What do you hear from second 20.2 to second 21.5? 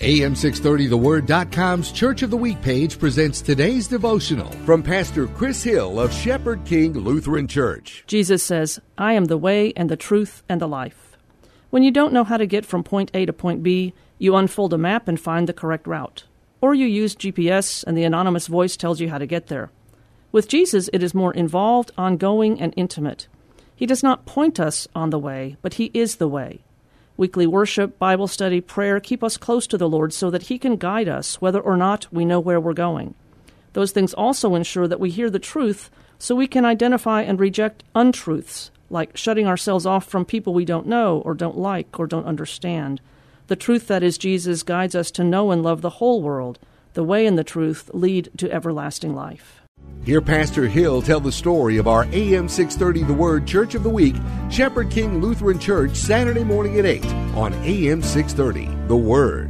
With Jesus, it is more